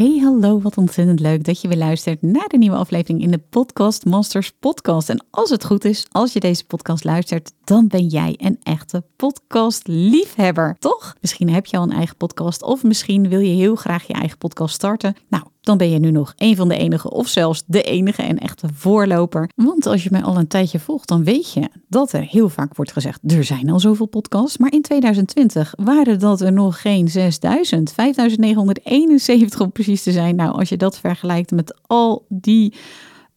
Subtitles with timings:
[0.00, 3.38] Hey, hallo, wat ontzettend leuk dat je weer luistert naar de nieuwe aflevering in de
[3.38, 5.08] Podcast Masters podcast.
[5.08, 9.02] En als het goed is, als je deze podcast luistert, dan ben jij een echte
[9.16, 11.14] podcastliefhebber, toch?
[11.20, 14.38] Misschien heb je al een eigen podcast of misschien wil je heel graag je eigen
[14.38, 15.16] podcast starten.
[15.28, 18.38] Nou, dan ben je nu nog een van de enige of zelfs de enige en
[18.38, 19.50] echte voorloper.
[19.54, 22.76] Want als je mij al een tijdje volgt, dan weet je dat er heel vaak
[22.76, 24.58] wordt gezegd, er zijn al zoveel podcasts.
[24.58, 30.36] Maar in 2020 waren dat er nog geen 6000, 5971 om precies te zijn.
[30.36, 32.74] Nou, als je dat vergelijkt met al die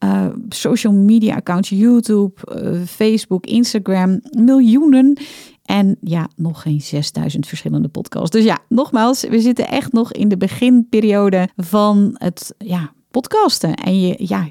[0.03, 5.17] uh, social media accounts, YouTube, uh, Facebook, Instagram, miljoenen.
[5.63, 8.29] En ja, nog geen 6000 verschillende podcasts.
[8.29, 13.73] Dus ja, nogmaals, we zitten echt nog in de beginperiode van het ja, podcasten.
[13.73, 14.47] En je, ja,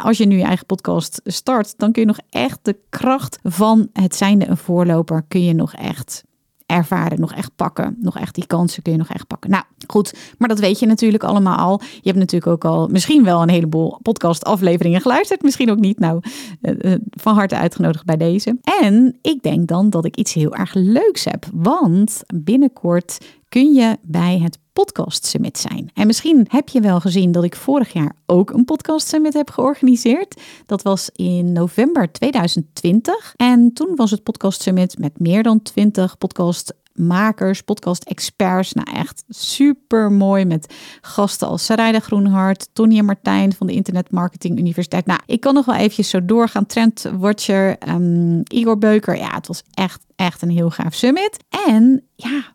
[0.00, 3.88] als je nu je eigen podcast start, dan kun je nog echt de kracht van
[3.92, 6.24] het zijnde een voorloper, kun je nog echt
[6.66, 7.96] ervaren, nog echt pakken.
[8.00, 9.50] Nog echt die kansen kun je nog echt pakken.
[9.50, 11.80] Nou, goed, maar dat weet je natuurlijk allemaal al.
[11.80, 15.42] Je hebt natuurlijk ook al misschien wel een heleboel podcast afleveringen geluisterd.
[15.42, 15.98] Misschien ook niet.
[15.98, 16.20] Nou,
[16.60, 18.58] eh, eh, van harte uitgenodigd bij deze.
[18.82, 21.46] En ik denk dan dat ik iets heel erg leuks heb.
[21.52, 23.18] Want binnenkort
[23.54, 25.90] kun je bij het Podcast Summit zijn.
[25.94, 29.50] En misschien heb je wel gezien dat ik vorig jaar ook een Podcast Summit heb
[29.50, 30.40] georganiseerd.
[30.66, 33.34] Dat was in november 2020.
[33.36, 38.72] En toen was het Podcast Summit met meer dan 20 podcastmakers, podcast-experts.
[38.72, 44.58] Nou, echt super mooi met gasten als Sarayda Groenhart, Tony Martijn van de Internet Marketing
[44.58, 45.06] Universiteit.
[45.06, 46.66] Nou, ik kan nog wel eventjes zo doorgaan.
[46.66, 49.16] Trent Watcher, um, Igor Beuker.
[49.16, 51.44] Ja, het was echt, echt een heel gaaf summit.
[51.66, 52.54] En ja,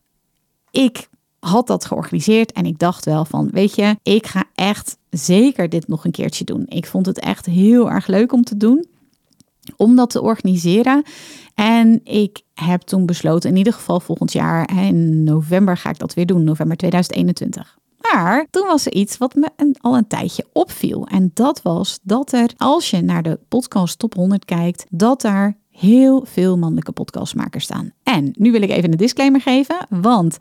[0.72, 1.09] ik
[1.40, 5.88] had dat georganiseerd en ik dacht wel van, weet je, ik ga echt zeker dit
[5.88, 6.66] nog een keertje doen.
[6.68, 8.85] Ik vond het echt heel erg leuk om te doen,
[9.75, 11.03] om dat te organiseren.
[11.56, 16.13] En ik heb toen besloten, in ieder geval volgend jaar, in november ga ik dat
[16.13, 17.78] weer doen, november 2021.
[18.12, 21.07] Maar toen was er iets wat me al een tijdje opviel.
[21.07, 25.57] En dat was dat er, als je naar de podcast top 100 kijkt, dat daar
[25.79, 27.91] heel veel mannelijke podcastmakers staan.
[28.03, 30.38] En nu wil ik even een disclaimer geven, want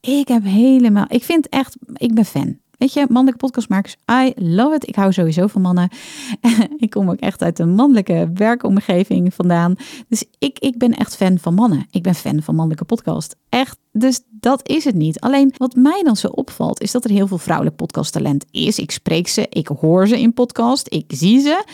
[0.00, 2.60] ik heb helemaal, ik vind echt, ik ben fan.
[2.78, 4.88] Weet je, mannelijke podcastmakers, I love it.
[4.88, 5.88] Ik hou sowieso van mannen.
[6.76, 9.74] ik kom ook echt uit een mannelijke werkomgeving vandaan.
[10.08, 11.86] Dus ik, ik ben echt fan van mannen.
[11.90, 13.36] Ik ben fan van mannelijke podcast.
[13.48, 13.81] Echt.
[13.92, 15.20] Dus dat is het niet.
[15.20, 18.78] Alleen wat mij dan zo opvalt, is dat er heel veel vrouwelijk podcasttalent is.
[18.78, 21.64] Ik spreek ze, ik hoor ze in podcast, ik zie ze.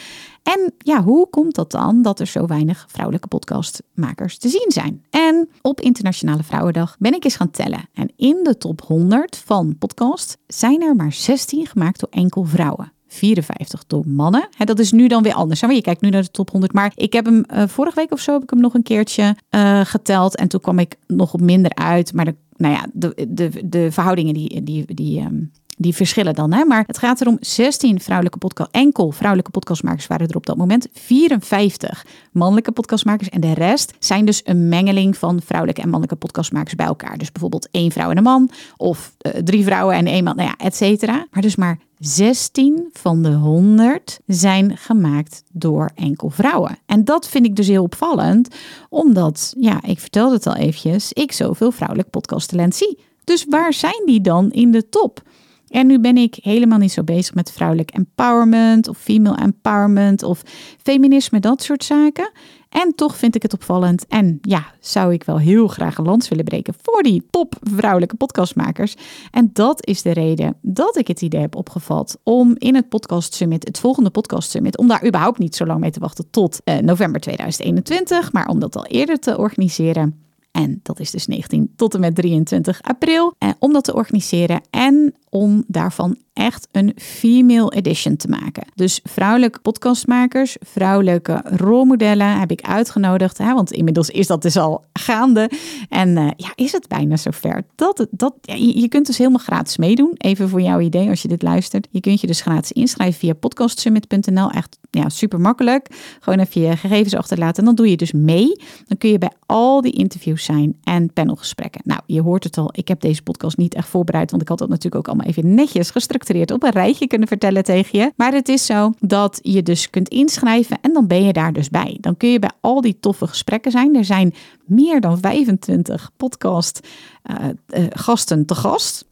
[0.42, 5.04] En ja, hoe komt dat dan dat er zo weinig vrouwelijke podcastmakers te zien zijn?
[5.10, 7.88] En op Internationale Vrouwendag ben ik eens gaan tellen.
[7.94, 12.92] En in de top 100 van podcast zijn er maar 16 gemaakt door enkel vrouwen.
[13.08, 14.48] 54 door mannen.
[14.64, 15.60] dat is nu dan weer anders.
[15.60, 16.72] Je kijkt nu naar de top 100.
[16.72, 19.36] Maar ik heb hem uh, vorige week of zo heb ik hem nog een keertje
[19.50, 20.36] uh, geteld.
[20.36, 22.12] En toen kwam ik nog op minder uit.
[22.12, 26.52] Maar de, nou ja, de, de, de verhoudingen die, die, die um, die verschillen dan.
[26.52, 26.64] Hè?
[26.64, 30.88] Maar het gaat erom 16 vrouwelijke podcast, enkel vrouwelijke podcastmakers waren er op dat moment.
[30.92, 33.28] 54 mannelijke podcastmakers.
[33.28, 37.18] En de rest zijn dus een mengeling van vrouwelijke en mannelijke podcastmakers bij elkaar.
[37.18, 38.50] Dus bijvoorbeeld één vrouw en een man.
[38.76, 40.36] Of uh, drie vrouwen en één man.
[40.36, 41.26] Nou ja, et cetera.
[41.30, 46.78] Maar dus maar 16 van de 100 zijn gemaakt door enkel vrouwen.
[46.86, 48.54] En dat vind ik dus heel opvallend,
[48.88, 52.98] omdat, ja, ik vertelde het al eventjes, ik zoveel vrouwelijk podcasttalent zie.
[53.24, 55.22] Dus waar zijn die dan in de top?
[55.68, 60.42] En nu ben ik helemaal niet zo bezig met vrouwelijk empowerment of female empowerment of
[60.82, 62.30] feminisme, dat soort zaken.
[62.68, 64.06] En toch vind ik het opvallend.
[64.06, 68.16] En ja, zou ik wel heel graag een lans willen breken voor die top vrouwelijke
[68.16, 68.96] podcastmakers.
[69.30, 73.34] En dat is de reden dat ik het idee heb opgevat om in het podcast
[73.34, 76.60] summit, het volgende podcast summit, om daar überhaupt niet zo lang mee te wachten tot
[76.64, 80.26] uh, november 2021, maar om dat al eerder te organiseren.
[80.50, 83.34] En dat is dus 19 tot en met 23 april.
[83.38, 88.66] Eh, om dat te organiseren en om daarvan echt een female edition te maken.
[88.74, 93.38] Dus vrouwelijke podcastmakers, vrouwelijke rolmodellen heb ik uitgenodigd.
[93.38, 95.50] Hè, want inmiddels is dat dus al gaande.
[95.88, 97.64] En uh, ja, is het bijna zover.
[97.74, 100.12] Dat, dat, je kunt dus helemaal gratis meedoen.
[100.16, 101.88] Even voor jouw idee als je dit luistert.
[101.90, 104.50] Je kunt je dus gratis inschrijven via podcastsummit.nl.
[104.50, 106.16] Echt ja, super makkelijk.
[106.20, 107.58] Gewoon even je gegevens achterlaten.
[107.58, 108.60] En dan doe je dus mee.
[108.86, 111.80] Dan kun je bij al die interviews zijn en panelgesprekken.
[111.84, 112.68] Nou, je hoort het al.
[112.72, 114.30] Ik heb deze podcast niet echt voorbereid.
[114.30, 117.64] Want ik had dat natuurlijk ook allemaal even netjes gestructureerd op een rijtje kunnen vertellen
[117.64, 118.12] tegen je.
[118.16, 121.70] Maar het is zo dat je dus kunt inschrijven en dan ben je daar dus
[121.70, 121.98] bij.
[122.00, 123.96] Dan kun je bij al die toffe gesprekken zijn.
[123.96, 124.34] Er zijn
[124.64, 126.88] meer dan 25 podcast
[127.30, 127.36] uh,
[127.68, 129.07] uh, gasten te gast.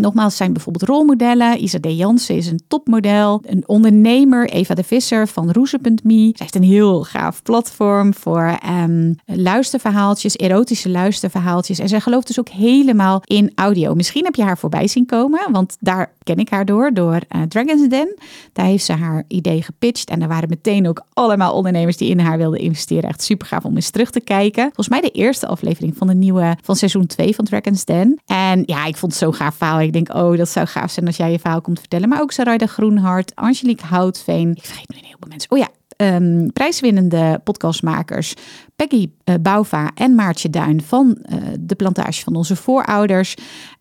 [0.00, 1.62] Nogmaals, zijn bijvoorbeeld rolmodellen.
[1.62, 3.42] Isa de Jansen is een topmodel.
[3.46, 6.20] Een ondernemer, Eva de Visser van Roeze.me.
[6.20, 11.78] Zij heeft een heel gaaf platform voor um, luisterverhaaltjes, erotische luisterverhaaltjes.
[11.78, 13.94] En zij gelooft dus ook helemaal in audio.
[13.94, 17.42] Misschien heb je haar voorbij zien komen, want daar ken ik haar door, door uh,
[17.42, 18.14] Dragon's Den.
[18.52, 20.10] Daar heeft ze haar idee gepitcht.
[20.10, 23.08] En er waren meteen ook allemaal ondernemers die in haar wilden investeren.
[23.08, 24.64] Echt super gaaf om eens terug te kijken.
[24.64, 28.20] Volgens mij de eerste aflevering van de nieuwe, van seizoen 2 van Dragon's Den.
[28.26, 29.78] En ja, ik vond het zo gaaf verhaal.
[29.90, 32.08] Ik denk, oh, dat zou gaaf zijn als jij je verhaal komt vertellen.
[32.08, 34.50] Maar ook Sarayda Groenhart, Angelique Houtveen.
[34.50, 35.50] Ik vergeet nu een heleboel mensen.
[35.50, 35.68] Oh ja,
[36.00, 38.34] um, prijswinnende podcastmakers
[38.76, 43.34] Peggy uh, Bouva en Maartje Duin van uh, de plantage van onze voorouders.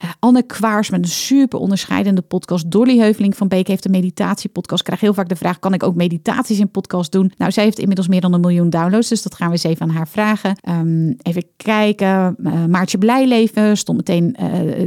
[0.03, 2.71] Uh, Anne Kwaars met een super onderscheidende podcast.
[2.71, 4.79] Dolly Heuveling van Beek heeft een meditatiepodcast.
[4.79, 7.31] Ik krijg heel vaak de vraag, kan ik ook meditaties in podcast doen?
[7.37, 9.81] Nou, zij heeft inmiddels meer dan een miljoen downloads, dus dat gaan we eens even
[9.81, 10.57] aan haar vragen.
[10.69, 12.35] Um, even kijken,
[12.69, 14.35] Maartje Blijleven stond meteen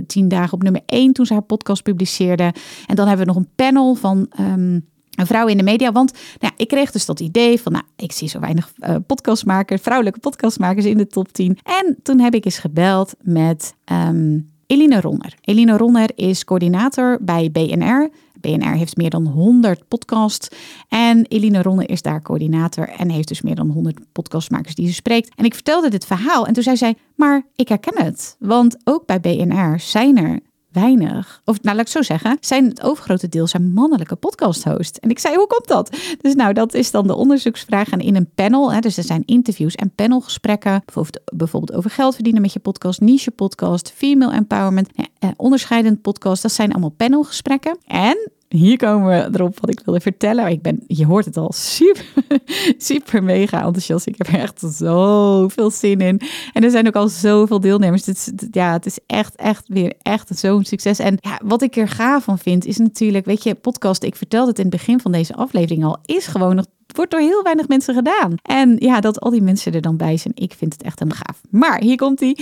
[0.06, 2.54] tien dagen op nummer één toen ze haar podcast publiceerde.
[2.86, 4.30] En dan hebben we nog een panel van...
[4.40, 5.92] Um, een vrouw in de media.
[5.92, 9.80] Want nou ik kreeg dus dat idee van, nou, ik zie zo weinig uh, podcastmakers,
[9.82, 11.58] vrouwelijke podcastmakers in de top 10.
[11.62, 15.34] En toen heb ik eens gebeld met um, Eline Ronner.
[15.40, 18.10] Eline Ronner is coördinator bij BNR.
[18.40, 20.48] BNR heeft meer dan 100 podcasts.
[20.88, 24.94] En Eline Ronner is daar coördinator en heeft dus meer dan 100 podcastmakers die ze
[24.94, 25.32] spreekt.
[25.34, 28.36] En ik vertelde dit verhaal en toen zei zij, maar ik herken het.
[28.38, 30.40] Want ook bij BNR zijn er
[30.72, 34.96] weinig, of nou laat ik zo zeggen, zijn het overgrote deel zijn mannelijke podcast-host.
[34.96, 35.96] En ik zei, hoe komt dat?
[36.20, 37.90] Dus nou, dat is dan de onderzoeksvraag.
[37.90, 42.14] En in een panel, hè, dus er zijn interviews en panelgesprekken, bijvoorbeeld, bijvoorbeeld over geld
[42.14, 44.88] verdienen met je podcast, niche podcast, female empowerment,
[45.18, 46.42] eh, onderscheidend podcast.
[46.42, 47.78] Dat zijn allemaal panelgesprekken.
[47.86, 50.46] En hier komen we erop wat ik wilde vertellen.
[50.46, 52.04] Ik ben, je hoort het al, super,
[52.78, 54.06] super mega enthousiast.
[54.06, 56.20] Ik heb er echt zoveel zin in.
[56.52, 58.06] En er zijn ook al zoveel deelnemers.
[58.06, 60.98] Het ja, het is echt, echt weer echt zo'n succes.
[60.98, 64.48] En ja, wat ik er gaaf van vind, is natuurlijk, weet je, podcast, ik vertelde
[64.48, 66.66] het in het begin van deze aflevering al, is gewoon nog
[66.96, 68.34] wordt door heel weinig mensen gedaan.
[68.42, 71.12] En ja, dat al die mensen er dan bij zijn, ik vind het echt een
[71.12, 71.40] gaaf.
[71.50, 72.36] Maar hier komt hij.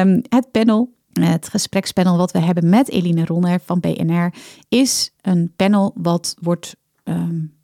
[0.00, 4.34] Um, het panel het gesprekspanel wat we hebben met Eline Ronner van BNR
[4.68, 7.54] is een panel wat wordt um,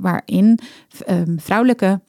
[0.00, 0.58] waarin
[1.08, 2.00] um, vrouwelijke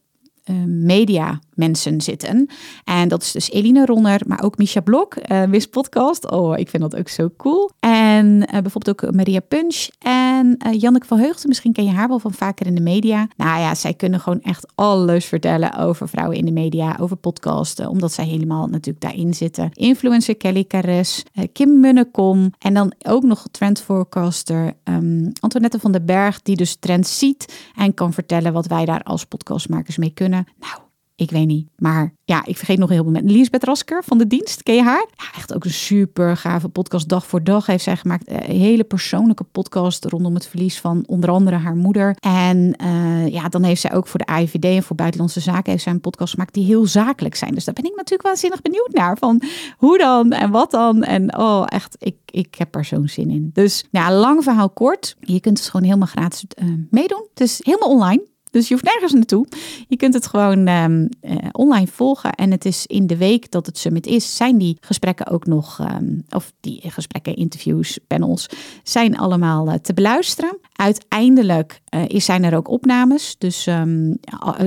[0.44, 2.48] um, media mensen zitten.
[2.84, 6.30] En dat is dus Eline Ronner, maar ook Misha Blok, uh, Podcast.
[6.30, 7.70] Oh, ik vind dat ook zo cool.
[7.80, 11.48] En uh, bijvoorbeeld ook Maria Punch en uh, Janneke van Heugden.
[11.48, 13.28] Misschien ken je haar wel van vaker in de media.
[13.36, 17.88] Nou ja, zij kunnen gewoon echt alles vertellen over vrouwen in de media, over podcasten,
[17.88, 19.70] omdat zij helemaal natuurlijk daarin zitten.
[19.72, 26.42] Influencer Kelly Cares, Kim Munnekom en dan ook nog trendforecaster um, Antoinette van den Berg,
[26.42, 30.46] die dus trends ziet en kan vertellen wat wij daar als podcastmakers mee kunnen.
[30.60, 30.87] Nou,
[31.18, 31.68] ik weet niet.
[31.76, 33.30] Maar ja, ik vergeet nog heel veel mensen.
[33.30, 35.06] Lisbeth Rasker van de dienst, ken je haar?
[35.16, 37.08] Ja, echt ook een super gave podcast.
[37.08, 38.30] Dag voor dag heeft zij gemaakt.
[38.30, 42.16] Een hele persoonlijke podcast rondom het verlies van onder andere haar moeder.
[42.20, 45.82] En uh, ja, dan heeft zij ook voor de AIVD en voor Buitenlandse Zaken heeft
[45.82, 47.54] zij een podcast gemaakt die heel zakelijk zijn.
[47.54, 49.18] Dus daar ben ik natuurlijk waanzinnig benieuwd naar.
[49.18, 49.42] Van
[49.76, 51.02] hoe dan en wat dan?
[51.02, 53.50] En oh, echt, ik, ik heb er zo'n zin in.
[53.52, 55.16] Dus ja, lang verhaal kort.
[55.20, 57.26] Je kunt het gewoon helemaal gratis uh, meedoen.
[57.30, 58.22] Het is helemaal online.
[58.50, 59.46] Dus je hoeft nergens naartoe.
[59.88, 62.32] Je kunt het gewoon um, uh, online volgen.
[62.32, 65.78] En het is in de week dat het summit is, zijn die gesprekken ook nog,
[65.78, 68.46] um, of die gesprekken, interviews, panels,
[68.82, 70.58] zijn allemaal uh, te beluisteren.
[70.72, 73.36] Uiteindelijk uh, zijn er ook opnames.
[73.38, 74.18] Dus um,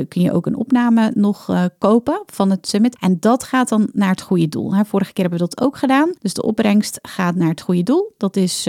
[0.08, 2.98] kun je ook een opname nog kopen van het summit.
[3.00, 4.76] En dat gaat dan naar het goede doel.
[4.76, 4.86] Hè.
[4.86, 6.10] Vorige keer hebben we dat ook gedaan.
[6.20, 8.14] Dus de opbrengst gaat naar het goede doel.
[8.18, 8.68] Dat is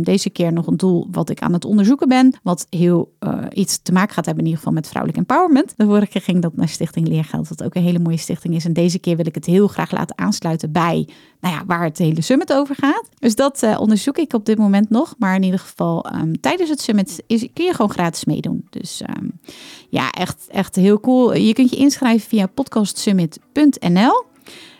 [0.00, 2.34] deze keer nog een doel wat ik aan het onderzoeken ben.
[2.42, 3.12] Wat heel
[3.52, 5.74] iets te maken gaat hebben in ieder geval met vrouwelijk empowerment.
[5.76, 8.64] De vorige keer ging dat naar Stichting Leergeld, wat ook een hele mooie stichting is.
[8.64, 11.08] En deze keer wil ik het heel graag laten aansluiten bij
[11.40, 13.08] nou ja, waar het hele summit over gaat.
[13.18, 15.14] Dus dat uh, onderzoek ik op dit moment nog.
[15.18, 18.66] Maar in ieder geval um, tijdens het summit is, kun je gewoon gratis meedoen.
[18.70, 19.40] Dus um,
[19.88, 21.34] ja, echt, echt heel cool.
[21.34, 24.24] Je kunt je inschrijven via podcastsummit.nl.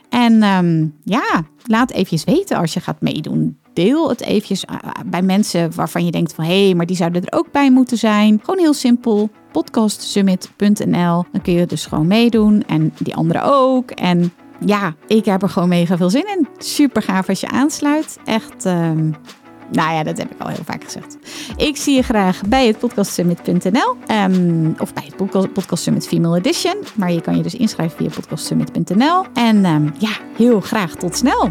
[0.08, 3.58] En um, ja, laat even weten als je gaat meedoen.
[3.72, 4.76] deel het eventjes eh,
[5.06, 7.98] bij mensen waarvan je denkt van hé, hey, maar die zouden er ook bij moeten
[7.98, 8.40] zijn.
[8.42, 11.24] Gewoon heel simpel podcastsummit.nl.
[11.32, 13.90] Dan kun je dus gewoon meedoen en die anderen ook.
[13.90, 14.32] En
[14.66, 16.48] ja, ik heb er gewoon mega veel zin in.
[16.58, 18.18] Super gaaf als je aansluit.
[18.24, 18.64] Echt.
[18.64, 19.14] Um,
[19.70, 21.16] nou ja, dat heb ik al heel vaak gezegd.
[21.56, 26.74] Ik zie je graag bij het podcastsummit.nl um, of bij het Podcast Summit Female Edition.
[26.94, 29.24] Maar je kan je dus inschrijven via podcastsummit.nl.
[29.34, 31.50] En um, ja, heel graag tot snel.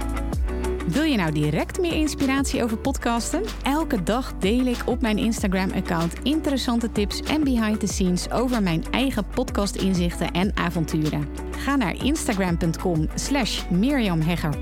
[0.91, 3.43] Wil je nou direct meer inspiratie over podcasten?
[3.63, 8.83] Elke dag deel ik op mijn Instagram-account interessante tips en behind the scenes over mijn
[8.91, 11.27] eigen podcast-inzichten en avonturen.
[11.57, 14.55] Ga naar instagram.com slash Mirjam Hegger.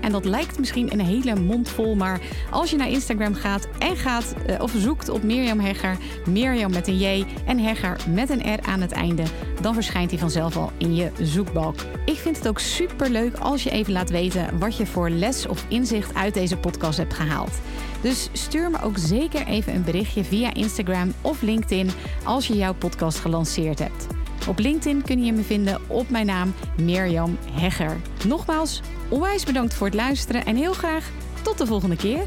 [0.00, 3.96] En dat lijkt misschien een hele mond vol, maar als je naar Instagram gaat en
[3.96, 5.96] gaat uh, of zoekt op Mirjam Hegger,
[6.28, 9.22] Mirjam met een J en Hegger met een R aan het einde,
[9.62, 11.74] dan verschijnt hij vanzelf al in je zoekbalk.
[12.04, 15.46] Ik vind het ook super leuk als je even laat weten wat je voor les
[15.46, 17.60] of inzicht uit deze podcast hebt gehaald.
[18.00, 21.90] Dus stuur me ook zeker even een berichtje via Instagram of LinkedIn
[22.24, 24.06] als je jouw podcast gelanceerd hebt.
[24.48, 27.96] Op LinkedIn kun je me vinden op mijn naam Mirjam Hegger.
[28.26, 31.10] Nogmaals, onwijs bedankt voor het luisteren en heel graag
[31.42, 32.22] tot de volgende keer.